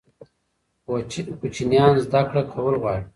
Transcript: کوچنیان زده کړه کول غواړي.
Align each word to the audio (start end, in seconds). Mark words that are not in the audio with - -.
کوچنیان 1.39 1.93
زده 2.05 2.21
کړه 2.29 2.41
کول 2.53 2.75
غواړي. 2.81 3.03